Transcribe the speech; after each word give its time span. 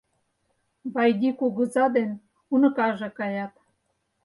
Вайди 0.93 1.29
кугыза 1.39 1.85
ден 1.95 2.09
уныкаже 2.53 3.09
каят. 3.17 3.53